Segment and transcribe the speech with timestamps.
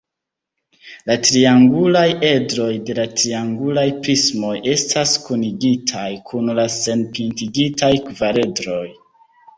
[1.09, 8.85] La triangulaj edroj de la triangulaj prismoj estas kunigitaj kun la senpintigitaj kvaredroj.